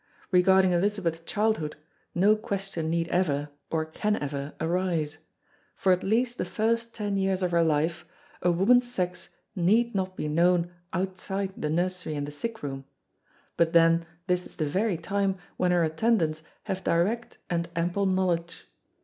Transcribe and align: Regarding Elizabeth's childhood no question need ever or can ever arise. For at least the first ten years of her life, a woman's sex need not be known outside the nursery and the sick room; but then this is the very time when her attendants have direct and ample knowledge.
Regarding 0.31 0.71
Elizabeth's 0.71 1.19
childhood 1.31 1.75
no 2.15 2.35
question 2.35 2.89
need 2.89 3.07
ever 3.09 3.49
or 3.69 3.85
can 3.85 4.15
ever 4.15 4.55
arise. 4.59 5.19
For 5.75 5.91
at 5.91 6.01
least 6.03 6.39
the 6.39 6.43
first 6.43 6.95
ten 6.95 7.17
years 7.17 7.43
of 7.43 7.51
her 7.51 7.63
life, 7.63 8.03
a 8.41 8.51
woman's 8.51 8.91
sex 8.91 9.37
need 9.55 9.93
not 9.93 10.17
be 10.17 10.27
known 10.27 10.71
outside 10.91 11.53
the 11.55 11.69
nursery 11.69 12.15
and 12.15 12.25
the 12.27 12.31
sick 12.31 12.63
room; 12.63 12.85
but 13.57 13.73
then 13.73 14.07
this 14.25 14.47
is 14.47 14.55
the 14.55 14.65
very 14.65 14.97
time 14.97 15.37
when 15.57 15.69
her 15.69 15.83
attendants 15.83 16.41
have 16.63 16.83
direct 16.83 17.37
and 17.47 17.69
ample 17.75 18.07
knowledge. 18.07 18.65